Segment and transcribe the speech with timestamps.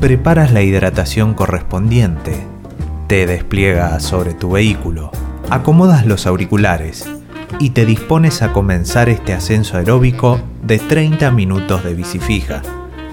[0.00, 2.46] preparas la hidratación correspondiente,
[3.08, 5.10] te despliegas sobre tu vehículo,
[5.50, 7.08] acomodas los auriculares
[7.58, 12.62] y te dispones a comenzar este ascenso aeróbico de 30 minutos de bici fija,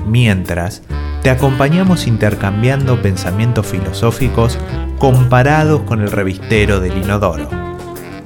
[0.05, 0.83] mientras
[1.23, 4.59] te acompañamos intercambiando pensamientos filosóficos
[4.99, 7.49] comparados con el revistero del inodoro.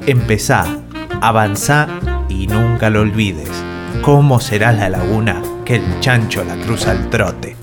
[0.05, 0.66] Empezá,
[1.21, 1.88] avanzá
[2.28, 3.50] y nunca lo olvides.
[4.02, 7.55] ¿Cómo será la laguna que el chancho la cruza al trote?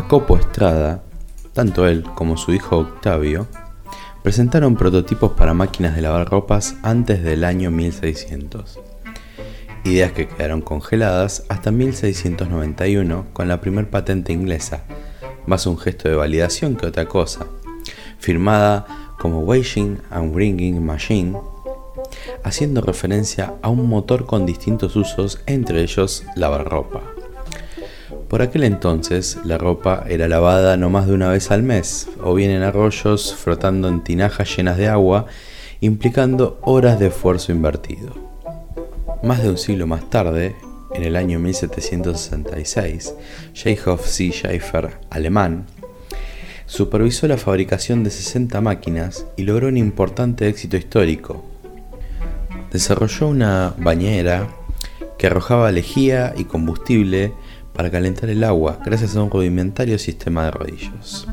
[0.00, 1.02] Jacopo Estrada,
[1.52, 3.46] tanto él como su hijo Octavio,
[4.22, 8.80] presentaron prototipos para máquinas de lavar ropas antes del año 1600.
[9.84, 14.84] Ideas que quedaron congeladas hasta 1691 con la primer patente inglesa,
[15.44, 17.46] más un gesto de validación que otra cosa,
[18.18, 18.86] firmada
[19.18, 21.36] como Washing and Wringing Machine,
[22.42, 27.02] haciendo referencia a un motor con distintos usos, entre ellos lavar ropa.
[28.30, 32.32] Por aquel entonces, la ropa era lavada no más de una vez al mes, o
[32.32, 35.26] bien en arroyos frotando en tinajas llenas de agua,
[35.80, 38.14] implicando horas de esfuerzo invertido.
[39.24, 40.54] Más de un siglo más tarde,
[40.94, 43.14] en el año 1766,
[43.52, 44.30] Jacob C.
[44.30, 45.66] Schaeffer, alemán,
[46.66, 51.44] supervisó la fabricación de 60 máquinas y logró un importante éxito histórico.
[52.70, 54.46] Desarrolló una bañera
[55.18, 57.32] que arrojaba lejía y combustible
[57.80, 61.26] para calentar el agua gracias a un rudimentario sistema de rodillos.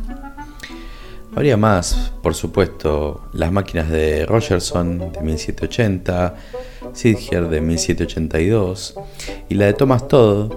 [1.35, 6.35] Habría más, por supuesto, las máquinas de Rogerson de 1780,
[6.93, 8.95] Sidger de 1782
[9.49, 10.53] y la de Thomas Todd,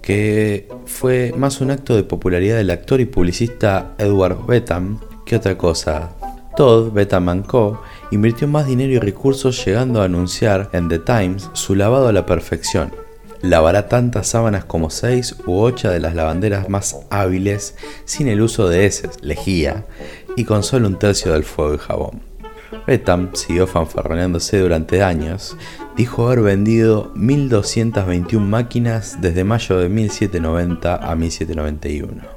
[0.00, 5.58] que fue más un acto de popularidad del actor y publicista Edward Betham que otra
[5.58, 6.12] cosa.
[6.56, 7.82] Todd, Betham Co.
[8.12, 12.24] invirtió más dinero y recursos llegando a anunciar en The Times su lavado a la
[12.24, 13.03] perfección,
[13.44, 18.68] lavará tantas sábanas como seis u ocho de las lavanderas más hábiles sin el uso
[18.68, 19.84] de heces, lejía,
[20.36, 22.22] y con solo un tercio del fuego y jabón.
[22.86, 25.56] Betham siguió fanfarroneándose durante años,
[25.96, 32.33] dijo haber vendido 1.221 máquinas desde mayo de 1790 a 1791.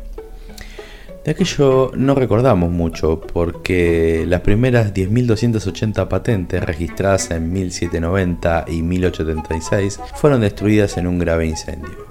[1.27, 9.99] De aquello no recordamos mucho porque las primeras 10.280 patentes registradas en 1790 y 1836
[10.15, 12.07] fueron destruidas en un grave incendio.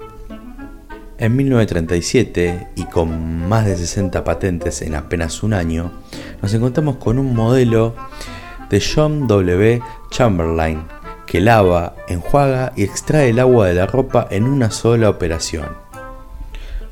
[1.17, 5.91] En 1937, y con más de 60 patentes en apenas un año,
[6.43, 7.95] nos encontramos con un modelo
[8.69, 9.81] de John W.
[10.11, 10.83] Chamberlain
[11.25, 15.86] que lava, enjuaga y extrae el agua de la ropa en una sola operación.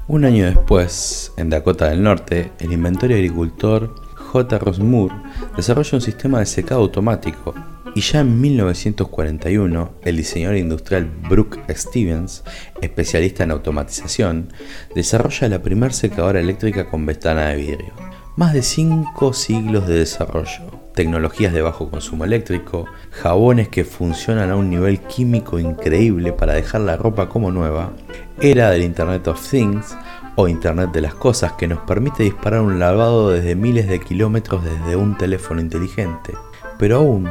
[0.07, 4.59] Un año después, en Dakota del Norte, el inventor y agricultor J.
[4.59, 5.15] Ross Moore
[5.57, 7.55] desarrolla un sistema de secado automático
[7.95, 12.43] y ya en 1941 el diseñador industrial Brooke Stevens,
[12.81, 14.53] especialista en automatización,
[14.93, 17.93] desarrolla la primera secadora eléctrica con ventana de vidrio.
[18.35, 24.55] Más de 5 siglos de desarrollo, tecnologías de bajo consumo eléctrico, jabones que funcionan a
[24.55, 27.91] un nivel químico increíble para dejar la ropa como nueva,
[28.39, 29.95] era del Internet of Things
[30.35, 34.63] o Internet de las Cosas que nos permite disparar un lavado desde miles de kilómetros
[34.63, 36.33] desde un teléfono inteligente.
[36.77, 37.29] Pero aún,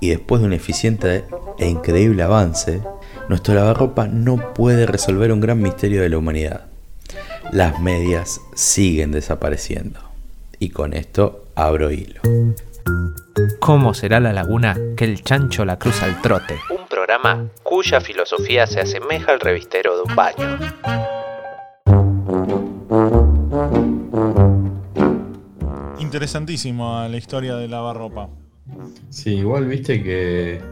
[0.00, 1.24] y después de un eficiente
[1.58, 2.82] e increíble avance,
[3.28, 6.66] nuestro lavarropa no puede resolver un gran misterio de la humanidad.
[7.52, 10.00] Las medias siguen desapareciendo.
[10.58, 12.20] Y con esto abro hilo.
[13.66, 16.54] ¿Cómo será la laguna que el chancho la cruza al trote?
[16.70, 20.58] Un programa cuya filosofía se asemeja al revistero de un baño.
[25.98, 28.28] Interesantísimo la historia de lavarropa.
[29.10, 30.62] Sí, igual viste que.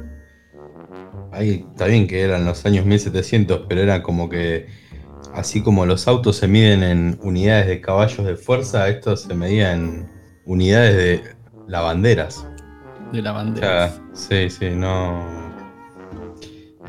[1.32, 4.68] Ahí está bien que eran los años 1700, pero era como que.
[5.32, 9.72] Así como los autos se miden en unidades de caballos de fuerza, esto se medía
[9.72, 10.08] en
[10.44, 11.34] unidades de
[11.66, 12.46] lavanderas.
[13.14, 14.00] De lavanderas.
[14.12, 15.22] sí, sí, no.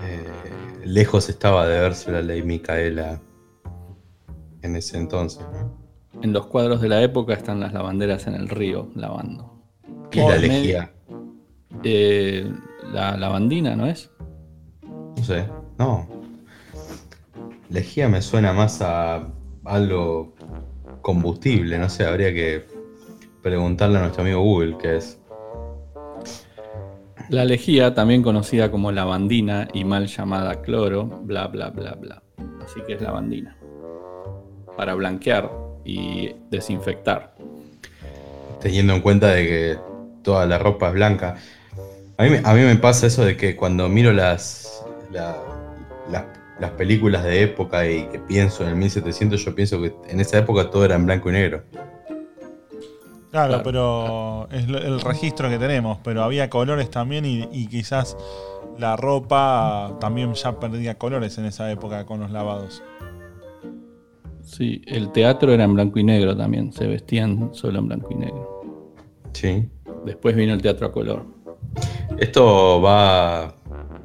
[0.04, 0.28] Eh,
[0.84, 3.22] lejos estaba de verse la ley Micaela
[4.64, 5.46] en ese entonces.
[6.24, 9.62] En los cuadros de la época están las lavanderas en el río lavando.
[10.10, 10.92] ¿Qué es la lejía?
[11.84, 12.52] Eh,
[12.92, 14.10] la lavandina, ¿no es?
[14.82, 15.48] No sé,
[15.78, 16.08] no.
[17.70, 19.28] Lejía me suena más a
[19.64, 20.34] algo
[21.02, 22.66] combustible, no sé, habría que
[23.44, 25.22] preguntarle a nuestro amigo Google qué es.
[27.30, 32.22] La lejía, también conocida como lavandina y mal llamada cloro, bla bla bla bla.
[32.64, 33.58] Así que es lavandina.
[34.78, 35.50] Para blanquear
[35.84, 37.36] y desinfectar.
[38.62, 39.78] Teniendo en cuenta de que
[40.24, 41.36] toda la ropa es blanca.
[42.18, 45.36] A mí, a mí me pasa eso de que cuando miro las, las,
[46.60, 50.38] las películas de época y que pienso en el 1700, yo pienso que en esa
[50.38, 51.64] época todo era en blanco y negro.
[53.36, 53.64] Claro, Claro.
[53.66, 58.16] pero es el registro que tenemos, pero había colores también y, y quizás
[58.80, 62.82] la ropa también ya perdía colores en esa época con los lavados.
[64.42, 68.16] Sí, el teatro era en blanco y negro también, se vestían solo en blanco y
[68.16, 68.64] negro.
[69.34, 69.68] Sí.
[70.06, 71.26] Después vino el teatro a color.
[72.18, 73.54] Esto va,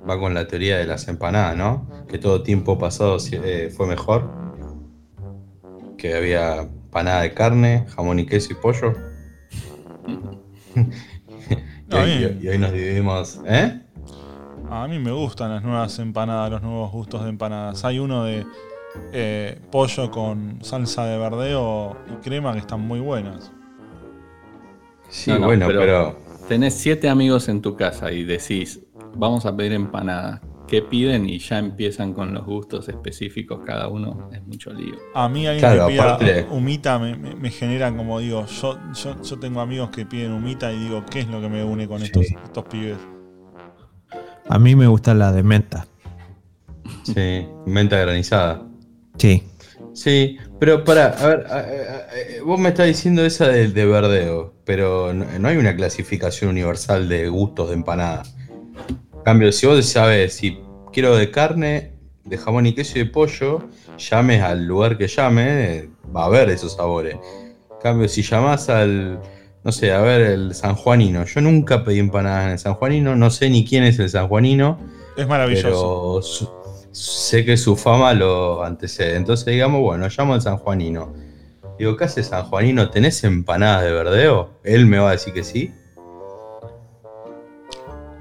[0.08, 1.86] va con la teoría de las empanadas, ¿no?
[2.08, 4.28] Que todo tiempo pasado eh, fue mejor.
[5.96, 8.92] Que había empanada de carne, jamón y queso y pollo.
[10.06, 12.38] Y, hoy, bien.
[12.43, 13.41] y hoy nos dividimos.
[13.47, 13.81] ¿Eh?
[14.70, 17.85] A mí me gustan las nuevas empanadas, los nuevos gustos de empanadas.
[17.85, 18.47] Hay uno de
[19.12, 23.52] eh, pollo con salsa de verdeo y crema que están muy buenas.
[25.08, 28.81] Sí, No, no, bueno, pero- pero, Tenés siete amigos en tu casa y decís,
[29.14, 30.41] vamos a pedir empanada.
[30.70, 31.28] ¿Qué piden?
[31.28, 34.31] Y ya empiezan con los gustos específicos cada uno.
[34.32, 34.94] Es mucho lío.
[35.14, 38.78] A mí alguien Claro, que pida aparte- humita me, me- me genera como digo, yo,
[38.94, 41.88] yo, yo tengo amigos que piden humita y digo, ¿qué es lo que me une
[41.88, 42.05] con Sí.
[42.05, 42.99] estos, estos pibes?
[44.49, 45.87] A mí me gusta la de menta.
[47.02, 48.62] sí, menta granizada.
[49.19, 49.43] Sí.
[49.93, 53.87] Sí, pero para, a ver, a- a- a- vos me estás diciendo esa de, de
[53.87, 58.23] verdeo, pero no, no hay una clasificación universal de gustos de empanada.
[59.25, 60.58] Cambio, si vos sabes si
[60.93, 61.93] quiero de carne,
[62.25, 63.62] de jamón y queso y de pollo,
[63.99, 67.17] llames al lugar que llame, va a haber esos sabores.
[67.82, 69.19] Cambio, si llamás al,
[69.64, 73.50] no sé, a ver, el sanjuanino, yo nunca pedí empanadas en el sanjuanino, no sé
[73.50, 74.78] ni quién es el sanjuanino.
[75.17, 75.69] Es maravilloso.
[75.69, 76.49] Pero su-
[76.93, 79.16] sé que su fama lo antecede.
[79.16, 81.12] Entonces digamos, bueno, llamo al sanjuanino.
[81.78, 82.90] Digo, ¿qué hace sanjuanino?
[82.90, 84.50] ¿Tenés empanadas de verdeo?
[84.64, 85.73] Él me va a decir que sí.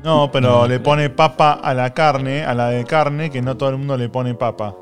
[0.03, 3.69] No, pero le pone papa a la carne, a la de carne, que no todo
[3.69, 4.75] el mundo le pone papa.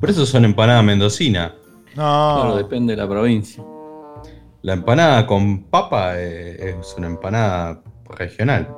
[0.00, 1.52] Por eso son empanadas mendocinas.
[1.94, 3.62] No, Claro, depende de la provincia.
[4.62, 8.68] La empanada con papa eh, es una empanada regional.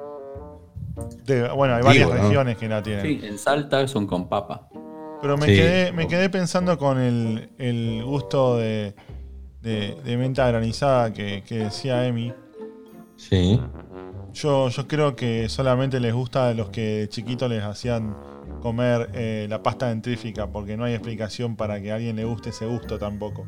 [1.26, 2.28] de- bueno, hay varias Digo, ¿no?
[2.28, 3.02] regiones que la tienen.
[3.05, 4.69] Sí, en Salta son con papa.
[5.20, 5.56] Pero me, Sí.
[5.56, 8.94] quedé, me quedé pensando con el, el gusto de,
[9.62, 12.32] de- de menta granizada que, que decía Emi.
[13.17, 13.58] Sí.
[14.34, 18.19] Yo, yo creo que solamente les gusta a los que de chiquito les hacían
[18.58, 22.50] comer eh, la pasta dentrífica, porque no hay explicación para que a alguien le guste
[22.50, 23.46] ese gusto tampoco.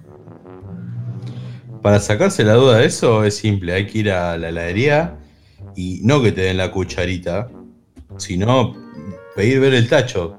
[1.83, 5.19] Para sacarse la duda de eso es simple, hay que ir a la heladería
[5.75, 7.53] y no que te den la cucharita,
[8.17, 8.75] sino
[9.37, 10.39] pedir ver el tacho.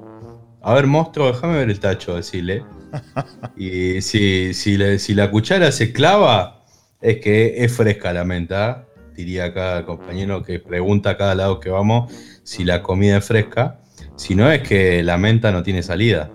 [0.62, 2.66] A ver, monstruo, déjame ver el tacho, decirle.
[3.58, 6.64] Y si, si, le- si la cuchara se clava,
[7.02, 8.87] es que es fresca la menta.
[9.18, 13.26] Diría acá el compañero que pregunta a cada lado que vamos si la comida es
[13.26, 13.80] fresca.
[14.16, 16.32] Si no, es que la menta no tiene salida.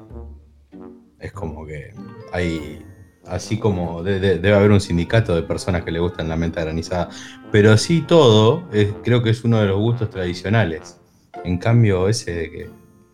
[1.20, 1.94] Es como que
[2.32, 2.84] hay.
[3.24, 6.60] Así como de- de- debe haber un sindicato de personas que le gustan la menta
[6.62, 7.08] granizada.
[7.52, 10.98] Pero así todo, es- creo que es uno de los gustos tradicionales.
[11.44, 12.70] En cambio, ese de que,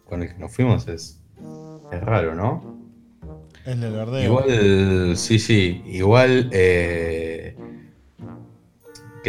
[0.06, 1.20] con el que nos fuimos es,
[1.92, 2.78] es raro, ¿no?
[3.66, 4.24] Es del verdeo.
[4.24, 7.37] Igual, sí, sí, igual eh,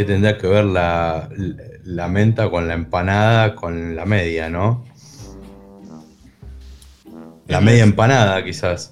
[0.00, 1.28] que tendrá que ver la,
[1.84, 4.82] la menta con la empanada, con la media, ¿no?
[7.46, 8.90] La Es media empanada, quizás.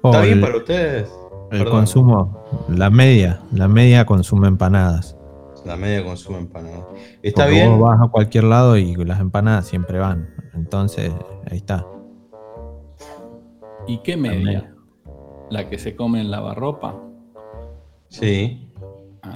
[0.00, 1.10] O ¿Está bien el, para ustedes?
[1.50, 1.70] el Perdón.
[1.70, 5.18] consumo, la media, la media consume empanadas.
[5.66, 6.86] La media consume empanada.
[7.22, 7.78] ¿Está Porque bien?
[7.78, 10.30] vos vas a cualquier lado y las empanadas siempre van.
[10.54, 11.12] Entonces,
[11.50, 11.84] ahí está.
[13.86, 14.74] ¿Y qué media?
[15.50, 16.94] ¿La que se come en lavarropa?
[18.08, 18.70] Sí.
[19.22, 19.34] Ah,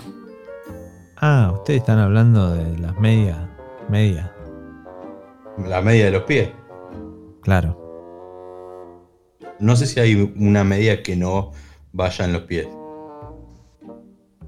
[1.21, 3.37] Ah, ustedes están hablando de las medias.
[3.89, 4.33] Media,
[5.67, 6.51] La media de los pies.
[7.43, 7.77] claro.
[9.61, 11.51] No sé si hay una media que no
[11.93, 12.69] vaya en los pies.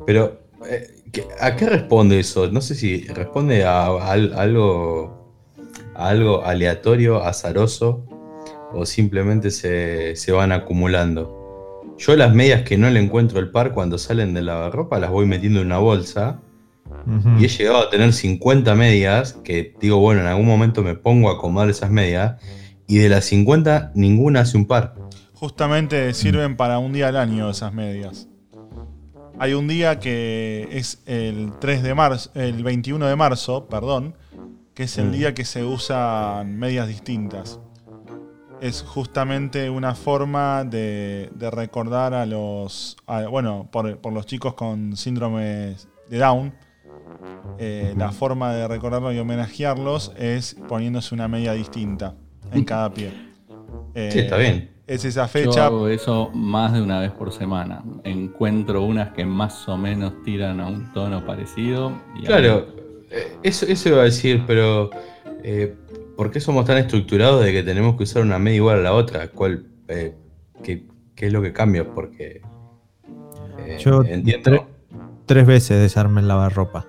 [0.07, 2.49] Pero, eh, ¿qué- ¿a qué responde eso?
[2.53, 5.35] No sé si responde a, al- algo,
[5.97, 8.05] a algo aleatorio, azaroso,
[8.73, 11.81] o simplemente se, se van acumulando.
[11.99, 15.27] Yo las medias que no le encuentro el par cuando salen de lavarropa las voy
[15.27, 16.41] metiendo en una bolsa
[17.39, 21.31] Y he llegado a tener 50 medias que digo, bueno, en algún momento me pongo
[21.31, 22.41] a acomodar esas medias
[22.87, 24.95] y de las 50 ninguna hace un par.
[25.35, 28.29] Justamente sirven para un día al año esas medias.
[29.39, 34.15] Hay un día que es el 3 de marzo, el 21 de marzo, perdón,
[34.75, 35.13] que es el Mm.
[35.13, 37.59] día que se usan medias distintas.
[38.61, 44.53] Es justamente una forma de, de recordar a los, a- bueno, por, por los chicos
[44.53, 45.77] con síndrome
[46.11, 46.53] de Down.
[47.59, 52.15] Eh, la forma de recordarlos y homenajearlos es poniéndose una media distinta.
[52.53, 53.13] en cada pie.
[53.95, 54.71] Eh, Sí, está bien.
[54.87, 55.67] Es esa Yo fecha.
[55.67, 57.85] hago eso más de una vez por semana.
[58.03, 61.93] Encuentro unas que más o menos tiran a un tono parecido.
[62.17, 62.67] y Claro,
[63.11, 64.91] eh, eso, eso iba a decir, pero
[65.45, 65.77] eh,
[66.17, 68.93] ¿por qué somos tan estructurados de que tenemos que usar una media igual a la
[68.95, 69.29] otra?
[69.29, 70.15] ¿Cuál, eh,
[70.65, 71.85] qué, qué es lo que cambia?
[71.89, 72.41] Porque
[73.59, 74.51] eh, Yo entiendo.
[74.51, 74.67] tre-
[75.27, 76.87] tres veces desarmé el lavarropa.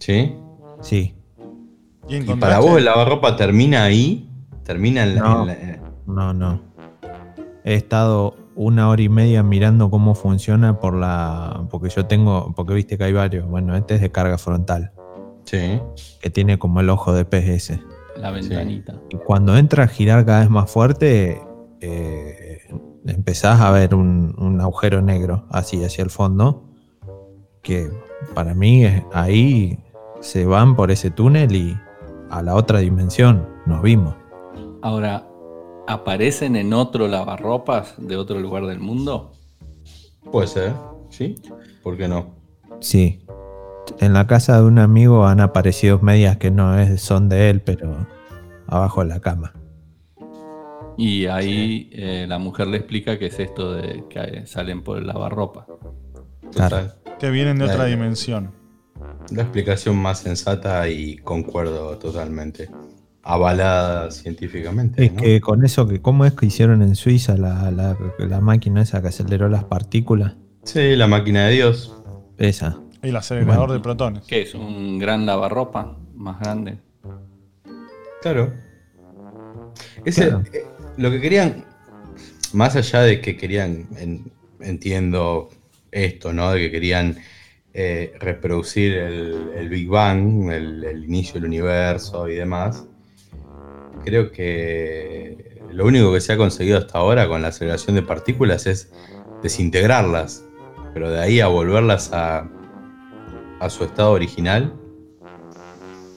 [0.00, 0.34] ¿Sí?
[0.80, 1.14] Sí.
[2.08, 4.28] Y, ¿Y encontraste- para vos el lavarropa termina ahí?
[4.64, 5.20] ¿Termina en la.?
[5.20, 5.40] No.
[5.42, 6.60] en la- No, no.
[7.64, 11.66] He estado una hora y media mirando cómo funciona por la.
[11.70, 12.52] Porque yo tengo.
[12.56, 13.46] Porque viste que hay varios.
[13.48, 14.92] Bueno, este es de carga frontal.
[15.44, 15.80] Sí.
[16.20, 17.82] Que tiene como el ojo de pez ese.
[18.16, 18.94] La ventanita.
[19.10, 21.40] Y cuando entra a girar cada vez más fuerte.
[21.82, 22.58] eh,
[23.06, 26.64] empezás a ver un, un agujero negro así hacia el fondo.
[27.62, 27.90] Que
[28.34, 29.78] para mí es- ahí
[30.20, 31.78] se van por ese túnel y
[32.30, 34.14] a la otra dimensión nos vimos.
[34.82, 35.26] Ahora,
[35.86, 39.32] ¿aparecen en otro lavarropas de otro lugar del mundo?
[40.30, 40.72] Puede ser.
[41.08, 41.34] ¿Sí?
[41.82, 42.34] ¿Por qué no?
[42.80, 43.24] Sí.
[43.98, 47.60] En la casa de un amigo han aparecido medias que no es, son de él,
[47.60, 48.06] pero
[48.66, 49.52] abajo de la cama.
[50.96, 55.06] Y ahí eh, la mujer le explica que es esto de que salen por el
[55.06, 55.66] lavarropa.
[56.52, 56.94] Total.
[57.18, 58.59] que vienen de otra dimensión.
[59.30, 62.68] La explicación más sensata y concuerdo totalmente.
[63.22, 65.04] Avalada científicamente.
[65.04, 65.20] Es ¿no?
[65.22, 69.02] que con eso, que ¿cómo es que hicieron en Suiza la, la- la máquina esa
[69.02, 70.34] que aceleró las partículas?
[70.64, 71.94] Sí, la máquina de Dios.
[72.38, 72.78] Esa.
[73.02, 73.72] El acelerador Bueno.
[73.74, 74.24] de protones.
[74.26, 74.54] ¿Qué es?
[74.54, 76.78] ¿Un gran lavarropa más grande?
[78.22, 78.52] Claro.
[80.04, 80.42] Ese, Claro.
[80.52, 80.64] eh,
[80.96, 81.64] lo que querían,
[82.52, 85.48] más allá de que querían, en- entiendo
[85.90, 86.50] esto, ¿no?
[86.52, 87.16] De que querían
[87.72, 92.84] eh, reproducir el, Big Bang, el, inicio del universo y demás,
[94.04, 98.66] creo que lo único que se ha conseguido hasta ahora con la aceleración de partículas
[98.66, 98.92] es
[99.42, 100.44] desintegrarlas,
[100.92, 102.48] pero de ahí a volverlas a,
[103.60, 104.72] a su estado original.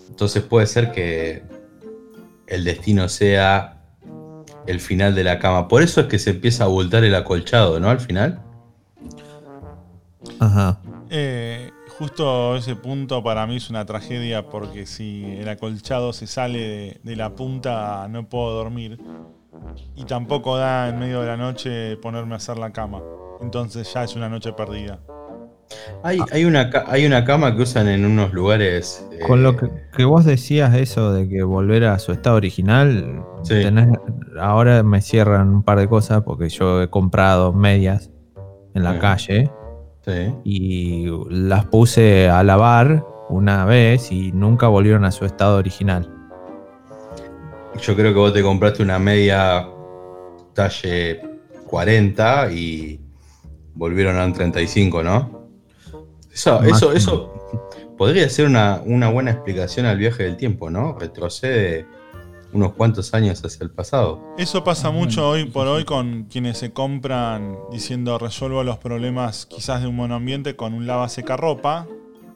[0.09, 1.43] Entonces puede ser que
[2.47, 3.81] el destino sea
[4.65, 5.67] el final de la cama.
[5.67, 7.89] Por eso es que se empieza a abultar el acolchado, ¿no?
[7.89, 8.41] Al final.
[10.39, 10.79] Ajá.
[11.15, 16.57] Eh, justo ese punto para mí es una tragedia porque si el acolchado se sale
[16.59, 18.97] de, de la punta no puedo dormir
[19.95, 22.99] y tampoco da en medio de la noche ponerme a hacer la cama.
[23.41, 24.99] Entonces ya es una noche perdida.
[26.01, 29.07] Hay, hay, una, ca- hay una cama que usan en unos lugares.
[29.11, 33.23] eh, Con lo que, que vos decías eso de que volver a su estado original,
[33.43, 33.53] Sí.
[33.55, 33.99] tenés-
[34.39, 38.09] ahora me cierran un par de cosas porque yo he comprado medias
[38.73, 38.99] en la Sí.
[38.99, 39.51] calle
[40.05, 40.33] sí.
[40.43, 46.09] y las puse a lavar una vez y nunca volvieron a su estado original.
[47.81, 49.67] Yo creo que vos te compraste una media
[50.53, 51.21] talle
[51.65, 52.99] 40 y
[53.73, 55.49] volvieron a un 35, ¿no?
[56.31, 57.33] Eso, Más eso, eso
[57.97, 60.97] podría ser una, una buena explicación al viaje del tiempo, ¿no?
[60.99, 61.85] Retrocede
[62.53, 64.21] unos cuantos años hacia el pasado.
[64.37, 69.81] Eso pasa mucho hoy por hoy con quienes se compran diciendo resuelvo los problemas quizás
[69.81, 71.87] de un monoambiente con un lava seca ropa,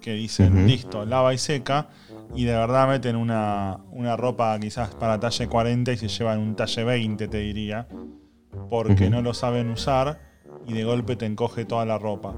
[0.01, 1.89] que dicen listo, lava y seca,
[2.35, 6.55] y de verdad meten una, una ropa quizás para talle 40 y se llevan un
[6.55, 7.87] talle 20, te diría,
[8.69, 10.19] porque no lo saben usar
[10.67, 12.35] y de golpe te encoge toda la ropa.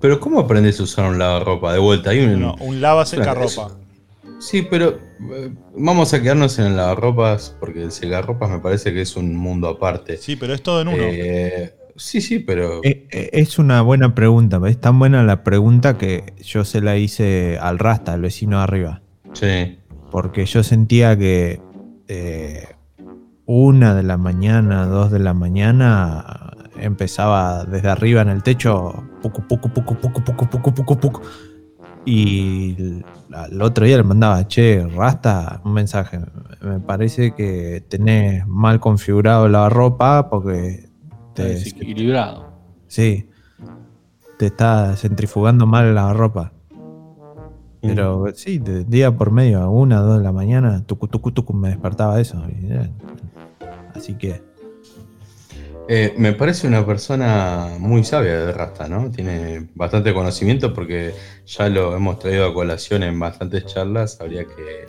[0.00, 1.72] Pero ¿cómo aprendes a usar un lavarropa?
[1.72, 2.40] De vuelta, hay un...
[2.40, 3.72] No, un lava seca ropa.
[4.38, 5.07] Sí, pero
[5.76, 9.68] vamos a quedarnos en el lavarropas porque el secarropas me parece que es un mundo
[9.68, 10.16] aparte.
[10.16, 11.02] Sí, pero es todo en uno.
[11.02, 12.80] Eh, sí, sí, pero...
[12.84, 16.96] Eh, eh, Es una buena pregunta, es tan buena la pregunta que yo se la
[16.96, 19.02] hice al Rasta, al vecino de arriba.
[19.34, 19.78] Sí.
[20.10, 21.60] porque yo sentía que
[22.08, 22.66] eh,
[23.44, 29.42] una de la mañana, dos de la mañana, empezaba desde arriba en el techo, poco,
[29.46, 31.22] poco, poco, poco, poco, poco, poco, poco.
[32.10, 36.18] Y l- al otro día le mandaba, che, Rasta, un mensaje.
[36.62, 40.88] Me parece que tenés mal configurado la ropa porque
[41.34, 42.46] te, desequilibrado.
[42.86, 43.28] sí,
[44.38, 46.52] te está centrifugando mal la ropa.
[47.82, 51.52] Pero sí, de día por medio, a una, dos de la mañana, tucu, tucu, tucu,
[51.52, 52.42] me despertaba eso.
[53.94, 54.40] así que,
[55.90, 59.10] Eh, me parece una persona muy sabia de Rasta, ¿no?
[59.10, 61.14] Tiene bastante conocimiento porque
[61.46, 64.20] ya lo hemos traído a colación en bastantes charlas.
[64.20, 64.86] Habría que,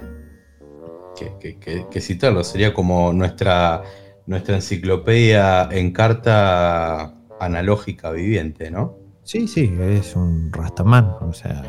[1.15, 2.44] que, que- que- que citarlo.
[2.44, 3.84] Sería como nuestra,
[4.25, 8.98] nuestra enciclopedia en carta analógica viviente, ¿no?
[9.24, 11.15] sí, sí, es un rastamán.
[11.22, 11.63] O sea,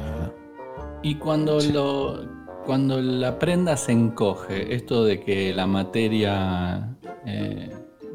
[1.03, 2.25] Y cuando lo
[2.67, 6.97] cuando la prenda se encoge, esto de que la materia
[7.27, 7.71] eh,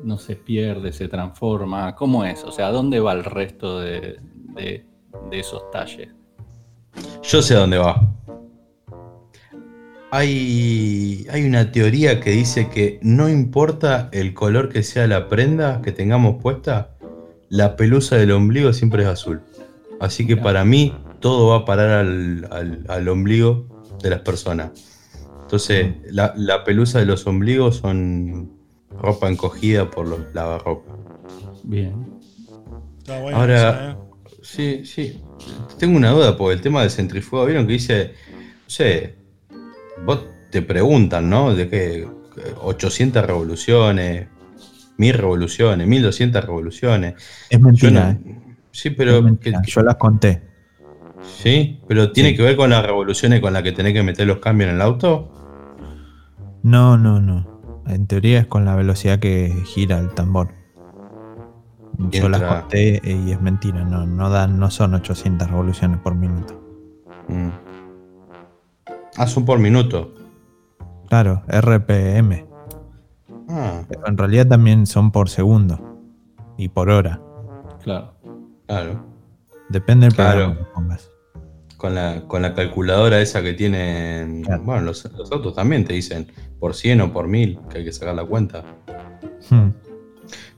[0.05, 2.43] no se pierde, se transforma, ¿cómo es?
[2.43, 4.19] O sea, ¿dónde va el resto de,
[4.55, 4.85] de-
[5.29, 6.09] de esos talles?
[7.23, 8.01] Yo sé a dónde va.
[10.11, 15.81] Hay, hay una teoría que dice que no importa el color que sea la prenda
[15.81, 16.91] que tengamos puesta,
[17.49, 19.41] la pelusa del ombligo siempre es azul.
[19.99, 23.67] Así que para mí todo va a parar al, al- al ombligo
[24.01, 24.71] de las personas.
[25.41, 28.51] Entonces, la, la pelusa de los ombligos son
[28.99, 30.95] ropa encogida por los lavarropas.
[31.63, 31.93] Bien.
[32.99, 33.95] Está bueno Ahora- ¿eh?
[34.41, 35.21] Sí, sí.
[35.79, 39.15] Tengo una duda porque el tema del centrifugo, ¿vieron que dice, no sé,
[40.05, 41.53] vos te preguntan, ¿no?
[41.55, 42.07] De qué
[42.61, 44.27] 800 revoluciones,
[44.97, 47.15] 1000 revoluciones, 1200 revoluciones.
[47.49, 48.39] Es Yo mentira, no- ¿eh?
[48.71, 50.41] sí, pero mentira, que- Yo las conté.
[51.41, 52.37] sí, pero tiene Sí.
[52.37, 54.81] que ver con las revoluciones con las que tenés que meter los cambios en el
[54.81, 55.31] auto.
[56.63, 57.54] No, no, no.
[57.87, 60.49] En teoría es con la velocidad que gira el tambor.
[62.11, 63.83] Yo las conté y es mentira.
[63.85, 66.61] No, no, dan, no son 800 revoluciones por minuto.
[67.29, 67.49] Mm.
[69.17, 70.13] Ah, son por minuto.
[71.07, 72.45] Claro, RPM.
[73.49, 75.79] Ah, Pero en realidad también son por segundo.
[76.57, 77.21] Y por hora.
[77.83, 78.13] Claro.
[78.67, 79.05] claro.
[79.69, 80.31] Depende del Claro.
[80.37, 81.11] programa que pongas.
[81.85, 84.41] Con la, con la calculadora esa que tienen.
[84.41, 84.63] Claro.
[84.63, 86.25] Bueno, los, los autos también te dicen
[86.59, 88.63] por 100 o por 1000, que hay que sacar la cuenta.
[89.51, 89.69] Hmm.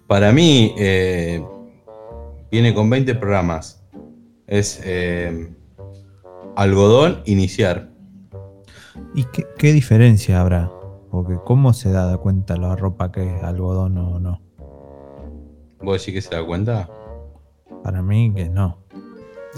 [0.08, 1.44] Para mí, eh,
[2.50, 3.84] viene con 20 programas.
[4.48, 5.54] Es eh,
[6.56, 7.90] algodón, iniciar.
[9.14, 10.72] ¿Y qué, qué diferencia habrá?
[11.12, 14.42] Porque ¿cómo se da cuenta la ropa que es algodón o no?
[15.82, 16.90] ¿Vos decís que se da cuenta?
[17.84, 18.78] Para mí que no.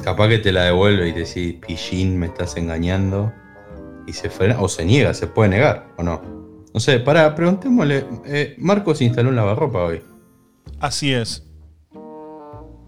[0.03, 3.32] Capaz que te la devuelve y te decís, pillín, me estás engañando.
[4.08, 6.22] Y se frena, o se niega, se puede negar, o no.
[6.74, 8.06] No sé, pará, preguntémosle.
[8.25, 10.01] eh, Marcos instaló un lavarropa hoy.
[10.79, 11.46] Así es.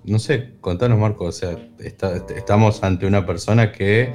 [0.04, 1.28] No sé, contanos, Marcos.
[1.30, 4.14] O sea, está- estamos ante una persona que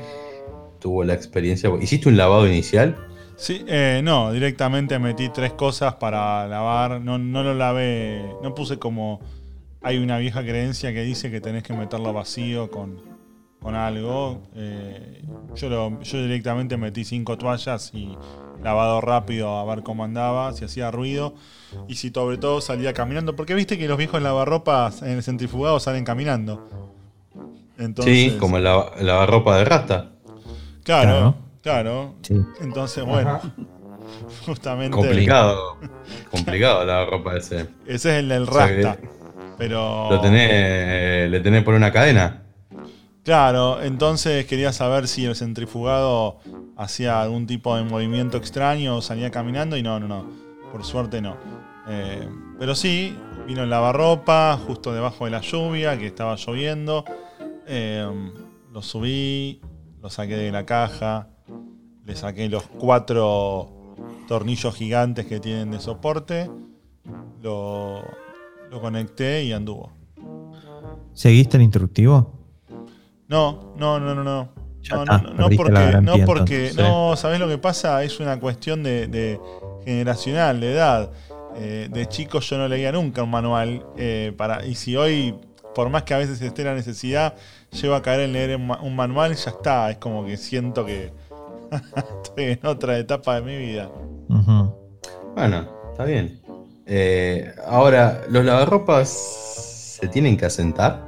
[0.80, 1.70] tuvo la experiencia.
[1.80, 2.96] ¿Hiciste un lavado inicial?
[3.36, 7.00] Sí, eh, no, directamente metí tres cosas para lavar.
[7.02, 8.24] No, no lo lavé.
[8.42, 9.20] No puse como.
[9.86, 13.00] Hay una vieja creencia que dice que tenés que meterlo vacío con,
[13.60, 14.42] con algo.
[14.56, 15.22] Eh,
[15.54, 18.18] yo, lo- yo directamente metí cinco toallas y
[18.64, 21.34] lavado rápido a ver cómo andaba, si hacía ruido
[21.86, 23.36] y si sobre todo salía caminando.
[23.36, 26.68] Porque viste que los viejos lavarropas en el centrifugado salen caminando.
[27.78, 30.10] Entonces, sí, como el lavarropa de rasta.
[30.82, 31.34] Claro, Claro.
[31.62, 32.14] claro.
[32.22, 32.34] Sí.
[32.60, 33.40] Entonces, bueno,
[34.46, 34.96] justamente.
[34.96, 35.76] Complicado.
[36.30, 37.68] complicado la ropa ese.
[37.86, 39.00] Ese es el del O sea que Rasta.
[39.58, 40.10] Pero.
[40.10, 42.42] Lo tenés, le tenés por una cadena.
[43.24, 46.38] Claro, entonces quería saber si el centrifugado
[46.76, 50.30] hacía algún tipo de movimiento extraño o salía caminando y no, no, no.
[50.70, 51.36] Por suerte no.
[51.88, 53.16] Eh, pero sí,
[53.46, 57.04] vino el lavarropa justo debajo de la lluvia, que estaba lloviendo.
[57.66, 58.08] Eh,
[58.72, 59.60] lo subí,
[60.00, 61.28] lo saqué de la caja,
[62.04, 63.94] le saqué los cuatro
[64.28, 66.50] tornillos gigantes que tienen de soporte,
[67.42, 68.02] lo,
[68.70, 69.92] lo conecté y anduvo.
[71.12, 72.32] ¿Seguiste el instructivo?
[73.28, 74.48] No, no, no, no, no.
[74.88, 78.04] No, no, no, no porque, no porque, no, ¿sabés lo que pasa?
[78.04, 79.40] Es una cuestión de, de
[79.84, 81.10] generacional, de edad.
[81.56, 83.84] Eh, de chico yo no leía nunca un manual.
[83.96, 85.34] eh, para, y si hoy,
[85.74, 87.34] por más que a veces esté la necesidad,
[87.72, 89.90] llego a caer en leer un ma- un manual, ya está.
[89.90, 91.10] Es como que siento que
[92.22, 93.90] estoy en otra etapa de mi vida.
[95.34, 96.40] Bueno, está bien.
[96.86, 99.08] Eh, ahora, ¿los lavarropas
[99.98, 101.04] se tienen que asentar?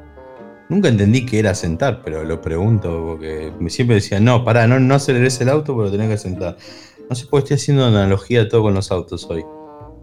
[0.68, 4.94] Nunca entendí qué era asentar, pero lo pregunto porque siempre decían, no, pará, no, no
[4.96, 6.56] aceleres el auto, pero tenés que asentar.
[7.08, 9.44] No sé por qué estoy haciendo analogía de todo con los autos hoy.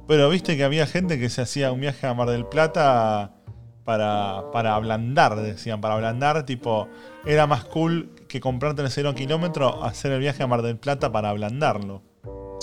[0.07, 3.35] Pero viste que había gente que se hacía un viaje a Mar del Plata
[3.83, 6.87] para, para ablandar, decían, para ablandar, tipo,
[7.25, 11.11] era más cool que comprarte el cero kilómetro, hacer el viaje a Mar del Plata
[11.11, 12.01] para ablandarlo.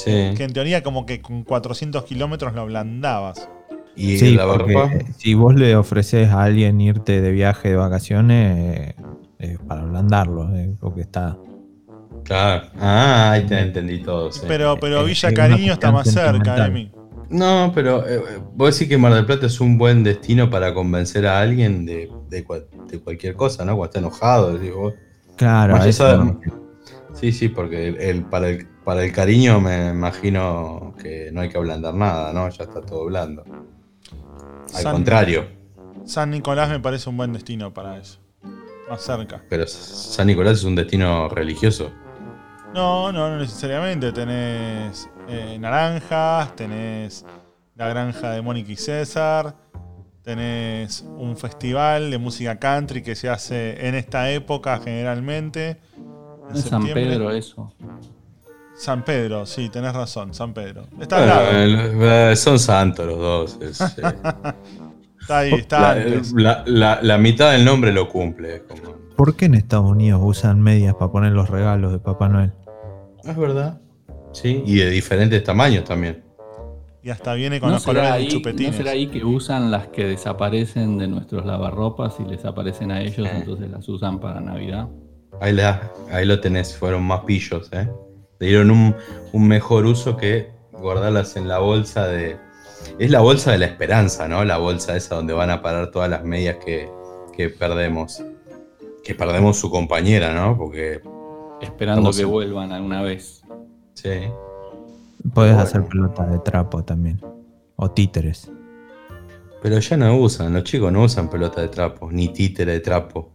[0.04, 0.34] Sí.
[0.36, 3.48] Que en teoría como que con 400 kilómetros lo ablandabas.
[3.94, 4.90] ¿Y Sí, lavarropa?
[5.18, 8.94] si vos le ofreces a alguien irte de viaje de vacaciones, eh,
[9.38, 11.36] eh, para ablandarlo, eh, porque está.
[12.24, 12.68] Claro.
[12.80, 14.32] Ah, ahí te entendí todo.
[14.32, 14.42] sí.
[14.48, 16.90] Pero, pero Eh, Villa Cariño está más cerca de mí.
[17.28, 18.20] No, pero eh,
[18.54, 22.10] vos decís que Mar del Plata es un buen destino para convencer a alguien de,
[22.28, 23.72] de cual- de cualquier cosa, ¿no?
[23.76, 24.94] Cuando está enojado, decís vos.
[25.36, 26.38] Claro, a eso.
[27.14, 31.48] Sí, sí, porque el, el- para, el, para el cariño me imagino que no hay
[31.48, 32.48] que ablandar nada, ¿no?
[32.48, 33.44] Ya está todo blando.
[34.74, 35.46] Al San- contrario,
[36.04, 38.18] San Nicolás me parece un buen destino para eso.
[38.90, 39.42] Más cerca.
[39.48, 41.90] pero San Nicolás es un destino religioso.
[42.74, 44.12] No, no, no necesariamente.
[44.12, 47.24] Tenés eh, naranjas, tenés
[47.76, 49.54] la granja de Mónica y César,
[50.22, 55.78] tenés un festival de música country que se hace en esta época generalmente.
[55.96, 56.84] en No es San.
[56.86, 57.72] Pedro eso.
[58.82, 60.82] San Pedro, sí, tenés razón, San Pedro.
[61.00, 61.44] Está.
[61.52, 63.58] Bueno, eh, son santos los dos.
[63.60, 64.02] es, eh,
[65.20, 66.32] Está ahí, está la, antes.
[66.32, 68.62] la- la- la mitad del nombre lo cumple.
[68.64, 72.52] como- ¿Por qué en Estados Unidos usan medias para poner los regalos de Papá Noel?
[73.22, 73.80] Es verdad.
[74.32, 76.24] Sí, y de diferentes tamaños también.
[77.04, 78.74] Y hasta viene con ¿No los colores de ahí, ¿No chupetines.
[78.74, 83.28] será ahí que usan las que desaparecen de nuestros lavarropas y les aparecen a ellos,
[83.28, 83.30] Eh.
[83.32, 84.88] entonces las usan para Navidad?
[85.40, 87.88] Ahí, la- ahí lo tenés, fueron más pillos, ¿eh?
[88.42, 88.96] Le dieron un,
[89.32, 92.36] un mejor uso que guardarlas en la bolsa de...
[92.98, 94.44] Es la bolsa de la esperanza, ¿no?
[94.44, 96.90] La bolsa esa donde van a parar todas las medias que,
[97.36, 98.20] que perdemos.
[99.04, 100.56] Que perdemos su compañera, ¿no?
[100.58, 101.00] Porque,
[101.60, 103.42] Esperando que en- vuelvan alguna vez.
[103.94, 104.08] sí.
[105.32, 105.60] Podés Bueno.
[105.60, 107.20] hacer pelotas de trapo también.
[107.76, 108.50] O títeres.
[109.62, 113.30] Pero ya no usan, los chicos no usan pelota de trapo, ni títere de trapo.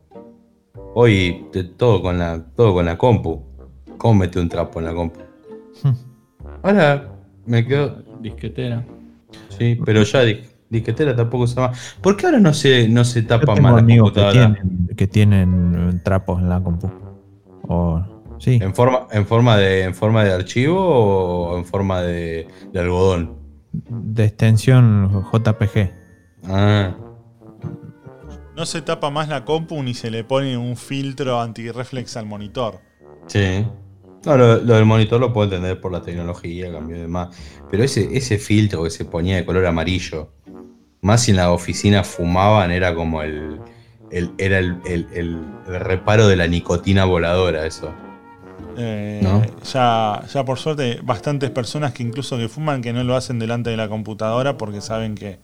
[0.96, 1.46] Hoy
[1.78, 3.41] todo con la, todo con la compu.
[4.08, 5.20] ¿Cómo mete un trapo en la compu?
[6.63, 7.10] Ahora
[7.46, 8.02] me quedo.
[8.22, 8.86] Disquetera.
[9.50, 11.74] Sí, pero ya di- disquetera tampoco se llama.
[12.02, 14.56] ¿Por qué ahora no se, no se tapa más la amigos que computadora?
[14.56, 16.89] tienen, que tienen eh, trapos en la compu.
[17.67, 18.02] O,
[18.39, 22.80] sí, ¿En forma, en, forma de, ¿En forma de archivo o en forma de, de
[22.80, 23.36] algodón?
[23.74, 25.91] de extensión JPG.
[26.46, 26.96] Ah,
[28.56, 32.80] No se tapa más la compu ni se le pone un filtro antirreflex al monitor.
[33.28, 33.67] sí.
[34.28, 37.30] No, lo, lo del monitor lo puedo entender por la tecnología, cambió de más.
[37.72, 40.34] Pero ese, ese filtro que se ponía de color amarillo,
[41.02, 43.60] más si en la oficina fumaban, era como el.
[44.12, 47.90] el- era el, el- el- el reparo de la nicotina voladora, eso.
[48.78, 49.42] Eh, ¿No?
[49.63, 53.70] ya, ya por suerte, bastantes personas que incluso que fuman que no lo hacen delante
[53.70, 55.40] de la computadora porque saben que.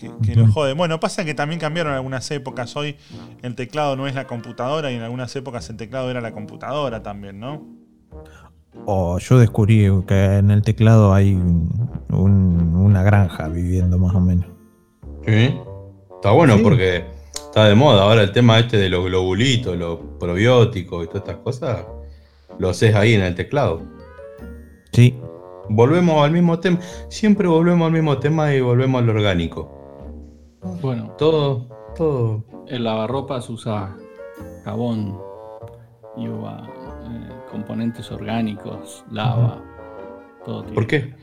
[0.00, 0.72] Que, que- lo jode.
[0.74, 2.74] Bueno, pasa que también cambiaron algunas épocas.
[2.76, 2.96] Hoy
[3.42, 7.02] el teclado no es la computadora y en algunas épocas el teclado era la computadora
[7.02, 7.62] también, ¿no?
[8.86, 14.20] O yo descubrí que en el teclado hay un- un- una granja viviendo más o
[14.20, 14.46] menos.
[15.26, 15.54] Sí.
[16.16, 16.62] Está bueno Sí.
[16.62, 21.22] porque está de moda ahora el tema este de los globulitos, los probióticos y todas
[21.22, 21.84] estas cosas.
[22.58, 23.82] Lo haces ahí en el teclado.
[24.92, 25.18] Sí,
[25.72, 26.80] Volvemos al mismo tema.
[27.08, 29.79] Siempre volvemos al mismo tema y volvemos al orgánico.
[30.62, 32.44] Bueno, Todo, todo.
[32.68, 33.96] el lavarropas usa
[34.64, 35.18] jabón
[36.16, 36.68] y uva,
[37.08, 39.62] eh, componentes orgánicos, lava,
[40.44, 40.74] todo tipo.
[40.74, 41.14] ¿Por qué?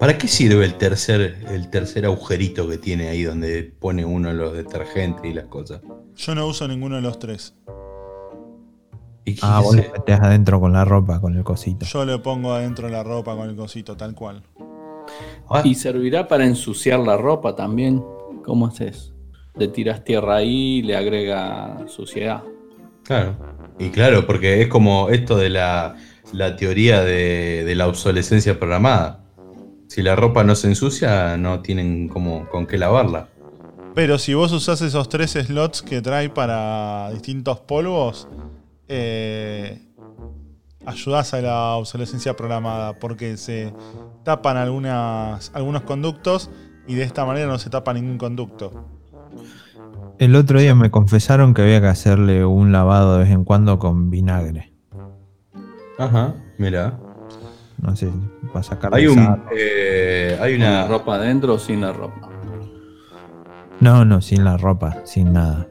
[0.00, 4.54] ¿Para qué sirve el tercer, el tercer agujerito que tiene ahí donde pone uno los
[4.54, 5.82] detergentes y las cosas?
[6.16, 7.54] Yo no uso ninguno de los tres.
[9.26, 11.84] ¿Y qué ah, vos le metés adentro con la ropa, con el cosito.
[11.84, 14.42] Yo le pongo adentro la ropa con el cosito, tal cual.
[15.48, 18.02] Ah, ¿Y servirá para ensuciar la ropa también?
[18.44, 19.12] ¿Cómo haces?
[19.56, 22.42] Le tiras tierra ahí, le agrega suciedad.
[23.04, 23.36] Claro.
[23.78, 25.96] Y claro, porque es como esto de la,
[26.32, 29.24] la teoría de, de la obsolescencia programada.
[29.88, 33.28] Si la ropa no se ensucia, no tienen como con qué lavarla.
[33.94, 38.28] Pero si vos usás esos tres slots que trae para distintos polvos,
[38.86, 39.82] eh,
[40.86, 43.72] ayudás a la obsolescencia programada porque se
[44.22, 46.50] tapan algunas, algunos conductos
[46.86, 48.72] y de esta manera no se tapa ningún conducto.
[50.18, 53.78] El otro día me confesaron que había que hacerle un lavado de vez en cuando
[53.78, 54.72] con vinagre.
[55.98, 56.98] Ajá, mira.
[57.80, 58.10] No sé,
[58.52, 62.28] para sacar Hay un eh, hay ¿Con la una ropa adentro o sin la ropa?
[63.80, 65.66] No, no, sin la ropa, sin nada.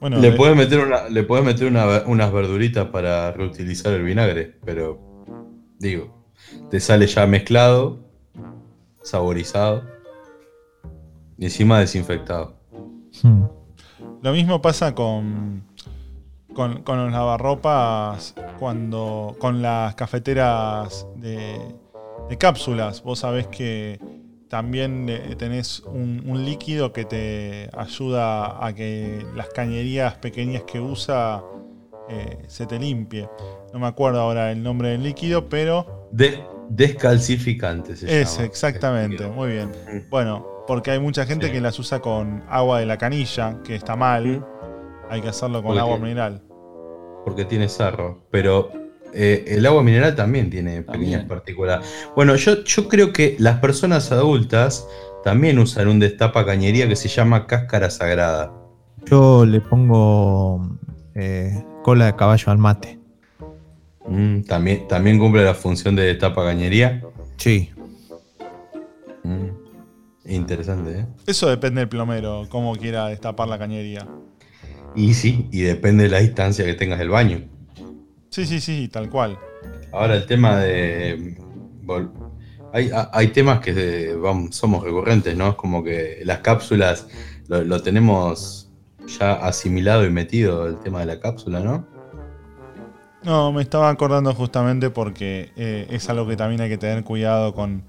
[0.00, 4.02] Bueno, le de- puedes meter una le puedes meter una- unas verduritas para reutilizar el
[4.02, 5.00] vinagre, pero
[5.78, 6.26] digo,
[6.70, 8.00] te sale ya mezclado,
[9.02, 9.82] saborizado
[11.38, 12.54] y encima desinfectado.
[13.22, 13.44] Hmm.
[14.22, 15.64] Lo mismo pasa con,
[16.54, 19.36] con, con los lavarropas cuando.
[19.38, 21.58] con las cafeteras de,
[22.28, 23.02] de cápsulas.
[23.02, 24.00] Vos sabés que
[24.48, 31.42] también tenés un, un líquido que te ayuda a que las cañerías pequeñas que usa
[32.08, 33.28] eh, se te limpie.
[33.72, 38.46] No me acuerdo ahora el nombre del líquido, pero De- descalcificante se es llama.
[38.46, 39.72] exactamente, muy bien.
[40.08, 41.52] Bueno, porque hay mucha gente Sí.
[41.52, 44.26] que las usa con agua de la canilla, que está mal.
[44.26, 44.44] Mm.
[45.10, 46.42] Hay que hacerlo con Porque agua tiene- mineral.
[47.24, 48.22] porque tiene sarro.
[48.30, 48.70] Pero
[49.12, 51.28] eh, el agua mineral también tiene pequeñas También.
[51.28, 52.08] particularidades.
[52.16, 54.86] Bueno, yo, yo creo que las personas adultas
[55.22, 58.52] también usan un destapa cañería que se llama cáscara sagrada.
[59.06, 60.68] Yo le pongo
[61.14, 62.98] eh, cola de caballo al mate.
[64.06, 67.02] Mm, también, también cumple la función de tapa cañería.
[67.36, 67.70] Sí.
[70.26, 71.06] Interesante, ¿eh?
[71.26, 74.06] Eso depende del plomero, cómo quiera destapar la cañería.
[74.94, 77.42] Y sí, y depende de la distancia que tengas del baño.
[78.30, 79.38] Sí, sí, sí, tal cual.
[79.92, 81.36] Ahora el tema de...
[82.72, 85.50] Hay, hay temas que de- vamos, somos recurrentes, ¿no?
[85.50, 87.06] Es como que las cápsulas
[87.46, 88.68] lo, lo tenemos
[89.06, 91.86] ya asimilado y metido el tema de la cápsula, ¿no?
[93.22, 97.54] No, me estaba acordando justamente porque eh, es algo que también hay que tener cuidado
[97.54, 97.84] con,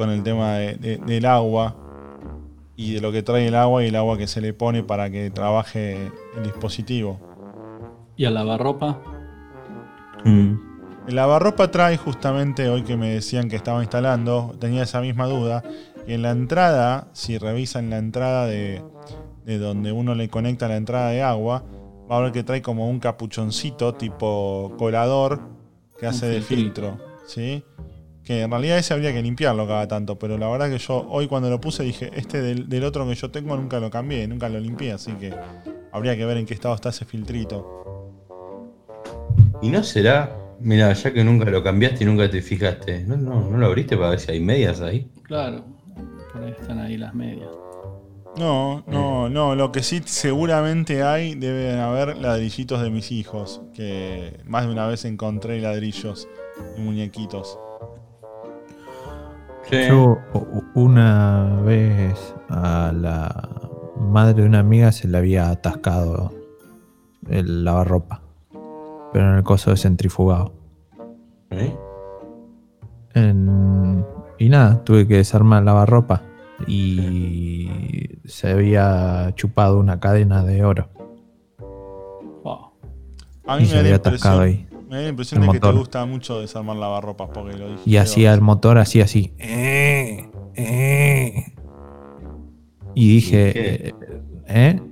[0.00, 1.76] con el tema de- de- del agua
[2.74, 5.10] y de lo que trae el agua y el agua que se le pone para
[5.10, 6.06] que trabaje
[6.38, 7.20] el dispositivo.
[8.16, 8.98] ¿Y al lavarropa?
[10.24, 15.62] El lavarropa trae justamente hoy que me decían que estaba instalando, tenía esa misma duda,
[16.06, 18.82] que en la entrada, si revisan la entrada de,
[19.44, 21.62] de donde uno le conecta la entrada de agua,
[22.10, 25.42] va a ver que trae como un capuchoncito tipo colador
[25.98, 27.62] que Un hace de filtro, ¿sí?
[28.24, 31.26] Que en realidad ese habría que limpiarlo cada tanto, pero la verdad que yo hoy
[31.26, 34.48] cuando lo puse dije, este del, del otro que yo tengo nunca lo cambié, nunca
[34.48, 35.34] lo limpié, así que
[35.92, 38.12] habría que ver en qué estado está ese filtrito.
[39.62, 43.50] Y no será, mira, ya que nunca lo cambiaste y nunca te fijaste, ¿no, no,
[43.50, 45.10] no lo abriste para ver si hay medias ahí?
[45.22, 45.64] Claro,
[46.32, 47.48] por ahí están ahí las medias.
[48.36, 49.54] No, no, no.
[49.54, 53.60] Lo que sí seguramente hay, deben haber ladrillitos de mis hijos.
[53.74, 56.28] Que más de una vez encontré ladrillos
[56.76, 57.58] y muñequitos.
[59.70, 59.86] Sí.
[59.88, 60.18] Yo
[60.74, 63.48] una vez a la
[63.98, 66.32] madre de una amiga se le había atascado
[67.28, 68.22] el lavarropa.
[69.12, 70.52] Pero en el coso de centrifugado.
[71.50, 71.74] ¿Eh?
[73.14, 74.04] En-
[74.38, 76.22] y nada, tuve que desarmar el lavarropa.
[76.66, 80.88] Y se había chupado una cadena de oro.
[82.42, 82.70] Wow.
[83.46, 84.66] A Y mí se me da, había atascado ahí.
[84.90, 87.88] Me da la impresión de que te gusta mucho desarmar lavarropas porque lo dijiste.
[87.88, 89.32] Y hacía el motor así, así.
[89.38, 91.54] Eh, eh.
[92.96, 93.94] Y dije, eh,
[94.48, 94.82] ¿eh?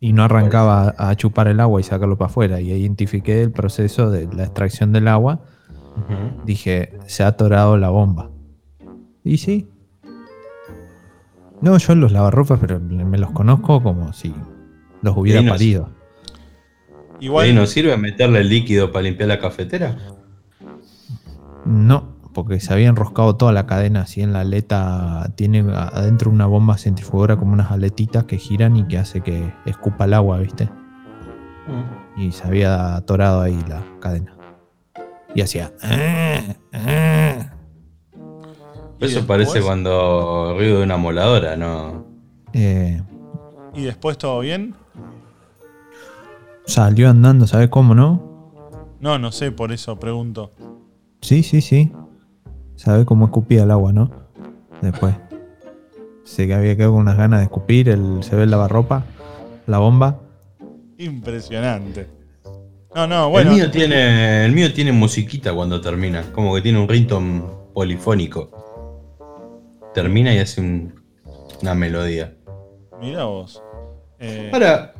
[0.00, 2.60] Y no arrancaba a, chupar el agua y sacarlo para afuera.
[2.60, 5.40] Y identifiqué el proceso de la extracción del agua.
[6.44, 8.30] Dije, se ha atorado la bomba.
[9.24, 9.66] Y sí.
[11.62, 14.34] No, yo los lavarropas, pero me los conozco como si
[15.00, 15.99] los hubiera no- parido.
[17.20, 19.96] Igual, ¿Ahí nos sirve meterle el líquido para limpiar la cafetera?
[21.66, 25.30] No, porque se había enroscado toda la cadena así en la aleta.
[25.36, 30.06] Tiene adentro una bomba centrifugadora como unas aletitas que giran y que hace que escupa
[30.06, 30.70] el agua, ¿viste?
[32.16, 34.34] Y se había atorado ahí la cadena.
[35.34, 35.72] Y hacía.
[38.98, 42.04] ¿Y Eso parece cuando ruido de una moladora, ¿no?
[42.52, 43.00] Eh,
[43.74, 44.74] ¿Y después todo bien?
[46.66, 48.28] Salió andando, ¿sabes cómo no?
[49.00, 50.52] No, no sé, por eso pregunto.
[51.22, 51.92] Sí, sí, sí.
[52.76, 54.10] ¿Sabes cómo escupía el agua, no?
[54.80, 55.14] Después.
[56.24, 57.88] Sé que había quedado con unas ganas de escupir.
[57.88, 59.04] El, se ve el lavarropa,
[59.66, 60.20] la bomba.
[60.98, 62.08] Impresionante.
[62.94, 63.50] No, no, bueno.
[63.50, 67.42] el, mío tiene, el mío tiene musiquita cuando termina, como que tiene un ringtone
[67.72, 68.50] polifónico.
[69.94, 70.94] Termina y hace un-
[71.62, 72.34] una melodía.
[73.00, 73.62] Mira vos.
[74.18, 74.94] Eh, Ahora,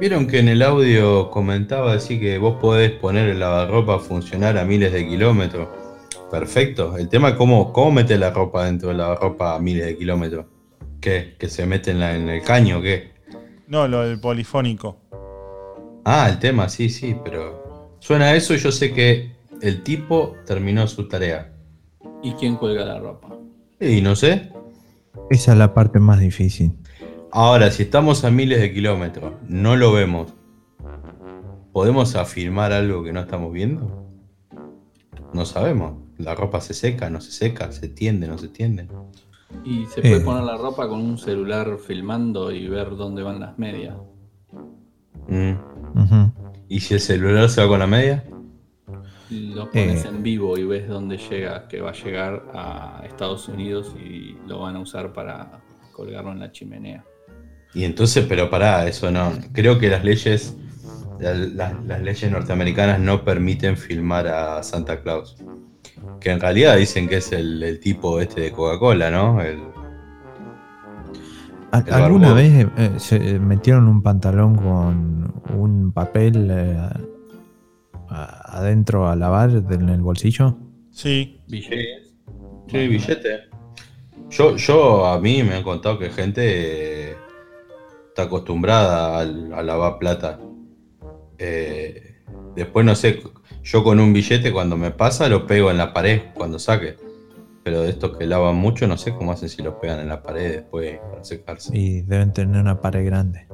[0.00, 4.56] vieron que en el audio comentaba así que vos podés poner el lavarropa a funcionar
[4.58, 5.68] a miles de kilómetros.
[6.30, 6.96] Perfecto.
[6.96, 10.46] El tema es cómo, cómo mete la ropa dentro del lavarropa a miles de kilómetros.
[11.00, 11.34] ¿Qué?
[11.38, 13.10] ¿Que se mete en, la- en el caño o qué?
[13.66, 14.96] no, lo del polifónico.
[16.04, 19.30] Ah, el tema, sí, sí, pero suena a eso y yo sé que
[19.62, 21.52] el tipo terminó su tarea.
[22.22, 23.28] ¿Y quién cuelga la ropa?
[23.78, 24.50] Y no sé.
[25.30, 26.72] Esa es la parte más difícil.
[27.32, 30.32] Ahora, si estamos a miles de kilómetros, no lo vemos,
[31.72, 34.06] ¿podemos afirmar algo que no estamos viendo?
[35.32, 35.94] No sabemos.
[36.18, 38.88] La ropa se seca, no se seca, se tiende, no se tiende.
[39.64, 40.20] Y se puede Eh.
[40.20, 43.96] poner la ropa con un celular filmando y ver dónde van las medias.
[45.28, 45.52] Mm.
[46.68, 48.24] ¿Y si el celular se va con la media?
[49.30, 50.08] Lo pones Eh.
[50.08, 54.60] en vivo y ves dónde llega, que va a llegar a Estados Unidos y lo
[54.60, 55.60] van a usar para
[55.92, 57.04] colgarlo en la chimenea.
[57.74, 59.32] Y entonces, pero pará, eso no.
[59.52, 60.56] Creo que las leyes,
[61.20, 65.36] la- la- las leyes norteamericanas no permiten filmar a Santa Claus.
[66.20, 69.40] Que en realidad dicen que es el, el tipo este de Coca-Cola, ¿no?
[69.40, 69.58] El,
[71.72, 76.76] ¿Al- El ¿Alguna vez eh, se metieron un pantalón con un papel eh,
[78.08, 80.56] a- adentro a lavar en el bolsillo?
[80.90, 81.40] Sí.
[81.48, 82.12] Billetes.
[82.68, 83.48] Sí, billete.
[84.30, 87.16] Yo, yo, a mí me han contado que gente eh,
[88.20, 90.38] está acostumbrada al- a, lavar plata.
[91.38, 92.16] Eh,
[92.54, 93.22] después no sé,
[93.62, 96.96] Yo con un billete cuando me pasa lo pego en la pared cuando saque.
[97.62, 100.22] Pero de estos que lavan mucho, no sé cómo hacen si los pegan en la
[100.22, 101.76] pared después para secarse.
[101.76, 103.46] Y deben tener una pared grande.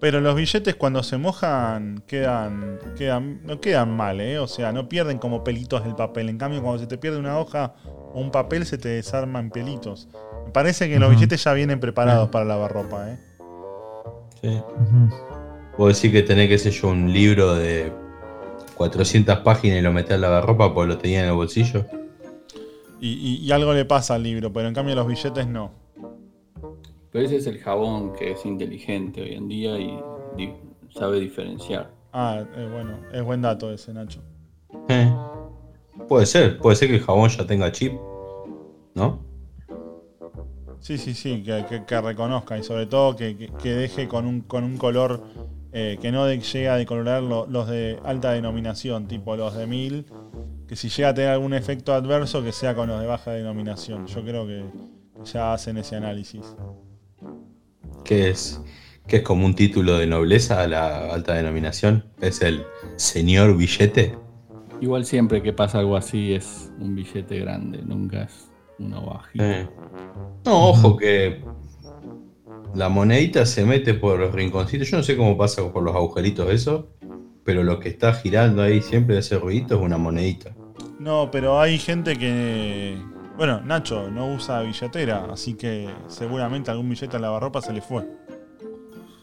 [0.00, 4.38] Pero los billetes cuando se mojan quedan, quedan, no quedan mal, ¿eh?
[4.38, 6.28] O sea, no pierden como pelitos del papel.
[6.28, 7.74] En cambio, cuando se te pierde una hoja
[8.12, 10.08] o un papel, se te desarman pelitos.
[10.44, 13.18] Me parece que los billetes ya vienen preparados para lavar ropa, ¿eh?
[14.44, 14.50] Sí.
[14.50, 15.14] Ujú.
[15.76, 17.90] Puedo decir que tenés, qué sé yo, un libro de
[18.74, 21.86] 400 páginas y lo metés la lavarropa porque lo tenía en el bolsillo.
[23.00, 25.72] Y, y- y algo le pasa al libro, pero en cambio los billetes no.
[27.10, 29.98] Pero ese es el jabón que es inteligente hoy en día y
[30.36, 30.52] di-
[30.90, 31.90] sabe diferenciar.
[32.12, 34.20] Ah, eh, bueno, es buen dato ese, Nacho.
[34.90, 35.10] Eh.
[36.08, 37.94] Puede ser, puede ser que el jabón ya tenga chip,
[38.94, 39.20] ¿no?
[40.84, 44.26] Sí, sí, sí, que, que- que reconozca y sobre todo que, que- que deje con
[44.26, 45.22] un, con un color
[45.72, 49.66] eh, que no de- llegue a decolorar lo- los de alta denominación, tipo los de
[49.66, 50.04] 1000,
[50.68, 54.06] que si llega a tener algún efecto adverso que sea con los de baja denominación.
[54.06, 54.62] Yo creo que
[55.32, 56.44] ya hacen ese análisis.
[58.04, 58.60] Que es,
[59.08, 62.04] que es como un título de nobleza a la alta denominación.
[62.20, 62.62] Es el
[62.96, 64.14] señor billete.
[64.82, 69.44] Igual siempre que pasa algo así es un billete grande, nunca es uno bajito.
[69.44, 69.68] Eh.
[70.44, 71.42] No, ojo que
[72.74, 74.90] la monedita se mete por los rinconcitos.
[74.90, 76.88] Yo no sé cómo pasa por los agujeritos eso,
[77.44, 80.54] pero lo que está girando ahí siempre de ese ruidito es una monedita.
[80.98, 82.98] No, pero hay gente que...
[83.36, 88.06] Bueno, Nacho no usa billetera, así que seguramente algún billete a lavarropa se le fue.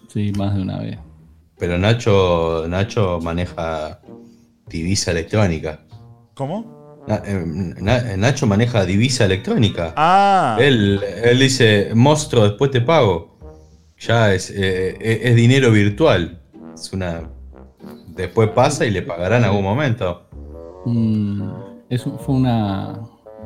[0.07, 0.99] Sí, más de una vez.
[1.57, 4.01] Pero Nacho, Nacho maneja
[4.67, 5.85] divisa electrónica.
[6.33, 6.80] ¿Cómo?
[7.07, 7.43] Eh,
[7.81, 9.93] Na- Nacho maneja divisa electrónica.
[9.95, 13.37] Ah, Él, él dice, monstruo, después te pago.
[13.99, 16.41] Ya es, eh, eh, es dinero virtual.
[16.73, 17.29] Es una.
[18.07, 20.27] Después pasa y le pagarán en algún momento.
[20.85, 21.49] Mm,
[21.89, 22.99] es un- fue una.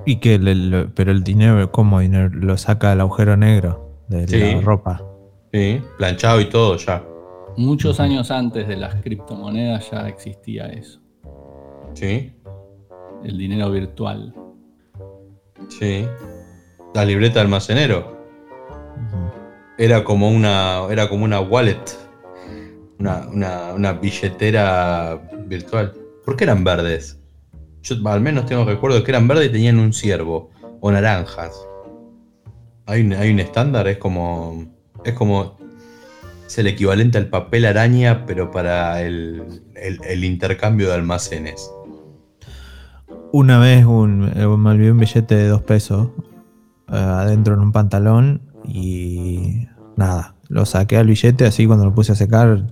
[0.05, 2.29] Y que le- pero el dinero, ¿cómo dinero?
[2.33, 4.39] Lo saca del agujero negro de Sí.
[4.55, 5.01] la ropa.
[5.53, 7.03] Sí, planchado y todo ya.
[7.57, 10.99] Muchos años antes de las criptomonedas ya existía eso.
[11.93, 12.33] Sí,
[13.25, 14.33] El dinero virtual.
[15.69, 16.05] sí.
[16.93, 18.15] La libreta de almacenero.
[19.77, 20.85] Era como una.
[20.89, 21.83] Era como una wallet.
[22.99, 25.93] Una, una- una billetera virtual.
[26.23, 27.19] ¿Por qué eran verdes?
[27.81, 30.49] Yo al menos tengo recuerdo que eran verdes y tenían un ciervo.
[30.79, 31.53] O naranjas.
[32.85, 34.65] Hay un, hay un estándar, es como.
[35.03, 35.57] Es como.
[36.47, 41.69] Es el equivalente al papel araña, pero para el, el- el intercambio de almacenes.
[43.37, 46.07] Una vez un, eh, me olvidé un billete de dos pesos
[46.87, 49.67] eh, adentro en un pantalón y
[49.97, 52.63] nada, lo saqué al billete así cuando lo puse a secar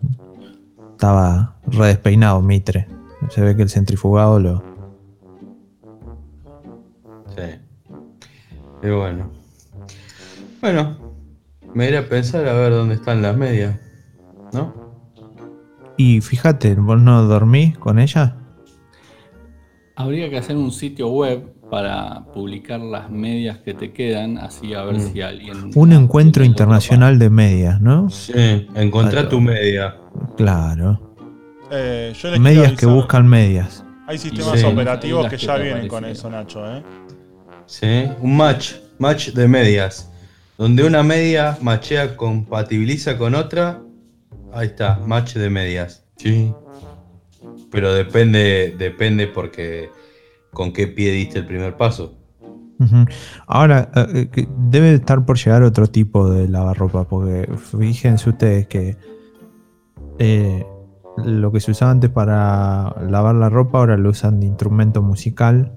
[0.92, 2.88] estaba redespeinado Mitre.
[3.28, 4.64] Se ve que el centrifugado lo...
[7.36, 7.60] Sí.
[8.84, 9.32] Y bueno.
[10.62, 10.98] Bueno,
[11.74, 13.78] me iré a pensar a ver dónde están las medias.
[14.54, 14.74] ¿No?
[15.98, 18.38] Y fíjate, ¿vos no dormís con ella?
[19.96, 24.84] Habría que hacer un sitio web para publicar las medias que te quedan, así a
[24.84, 25.14] ver Mm.
[25.14, 25.72] si alguien.
[25.76, 28.10] Un encuentro internacional de medias, ¿no?
[28.10, 29.30] Sí, encontrá Claro.
[29.30, 29.96] tu media.
[30.38, 31.00] Claro.
[31.76, 33.84] eh, yo les quiero Medias que buscan medias.
[34.06, 34.66] Hay sistemas Sí.
[34.66, 36.84] operativos que que ya vienen con eso, Nacho, ¿eh?
[37.66, 38.06] ¿Sí?
[38.22, 40.12] Un match, match de medias.
[40.58, 43.82] Donde una media machea, compatibiliza con otra.
[44.54, 46.06] Ahí está, match de medias.
[46.18, 46.54] Sí.
[47.74, 49.90] Pero depende, depende porque
[50.54, 52.18] con qué pie diste el primer paso.
[53.48, 58.98] Ahora, eh, eh, debe estar por llegar otro tipo de lavarropa, porque fíjense ustedes que
[60.20, 60.66] eh,
[61.18, 65.74] lo que se usaba antes para lavar la ropa ahora lo usan de instrumento musical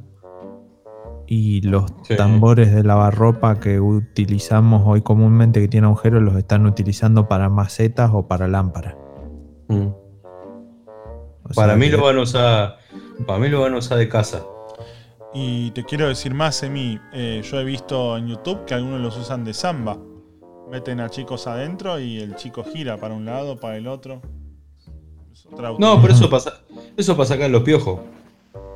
[1.29, 2.17] y los Sí.
[2.17, 8.11] tambores de lavarropa que utilizamos hoy comúnmente que tienen agujeros los están utilizando para macetas
[8.13, 8.94] o para lámparas.
[9.69, 9.88] Mm.
[11.51, 12.79] O Para sea mí que- lo van a usar.
[13.27, 14.42] Para mí lo van a usar de casa.
[15.35, 16.99] Y te quiero decir más, Emi.
[17.13, 19.99] eh, yo he visto en YouTube que algunos los usan de samba.
[20.71, 24.21] Meten a chicos adentro y el chico gira para un lado, para el otro.
[25.33, 26.61] Es otra No, pero eso pasa.
[26.97, 28.01] Eso para sacar los piojos.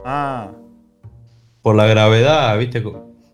[0.05, 0.51] Ah,
[1.63, 2.83] Por la gravedad, ¿viste?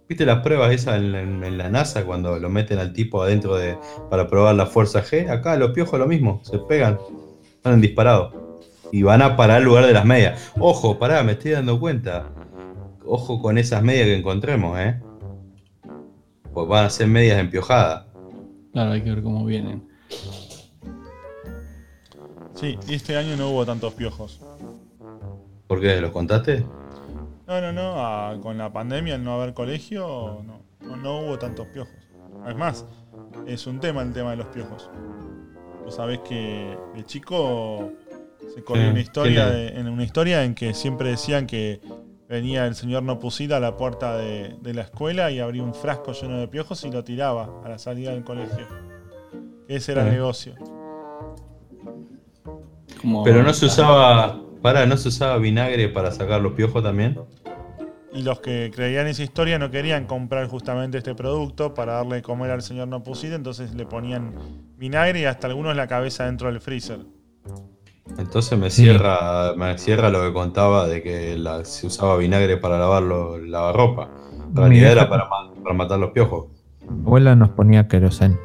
[0.08, 3.56] ¿Viste las pruebas esas en, en- en la NASA cuando lo meten al tipo adentro
[3.56, 3.76] de.
[4.10, 5.28] para probar la fuerza G?
[5.30, 6.98] Acá los piojos lo mismo, se pegan.
[7.56, 8.34] Están disparados.
[8.92, 10.52] Y van a parar al lugar de las medias.
[10.58, 12.30] Ojo, pará, me estoy dando cuenta.
[13.04, 15.00] Ojo con esas medias que encontremos, ¿eh?
[16.52, 18.06] Pues van a ser medias empiojadas.
[18.72, 19.88] Claro, hay que ver cómo vienen.
[22.54, 24.40] sí, y este año no hubo tantos piojos.
[25.66, 26.00] ¿Por qué?
[26.00, 26.64] ¿Los contaste?
[27.46, 27.94] No, no, no.
[27.96, 31.94] ah, con la pandemia, al no haber colegio, no, no, no hubo tantos piojos.
[32.46, 32.84] Es más,
[33.46, 34.90] es un tema el tema de los piojos.
[35.84, 37.92] Vos sabés que de chico
[38.54, 41.80] se corrió Sí, una historia, de- en una historia en que siempre decían que
[42.28, 46.12] venía el señor Nopusita a la puerta de, de la escuela y abría un frasco
[46.12, 48.66] lleno de piojos y lo tiraba a la salida del colegio.
[49.68, 50.54] Ese era el negocio.
[53.00, 54.40] Como- Pero no se usaba.
[54.62, 57.18] Pará, ¿no se usaba vinagre para sacar los piojos también?
[58.12, 62.50] Y los que creían esa historia no querían comprar justamente este producto para darle comer
[62.50, 64.34] al señor Nopusita, entonces le ponían
[64.76, 67.00] vinagre y hasta algunos la cabeza dentro del freezer.
[68.18, 68.82] Entonces me Sí.
[68.84, 73.40] cierra, me cierra lo que contaba de que la- se usaba vinagre para lavar los
[73.42, 74.08] lavarropa.
[74.48, 75.28] En realidad era para,
[75.62, 76.46] para matar los piojos.
[76.88, 78.38] Mi abuela nos ponía querosén.